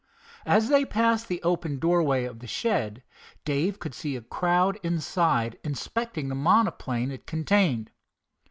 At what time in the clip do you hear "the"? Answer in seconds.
1.27-1.39, 2.39-2.47, 6.27-6.33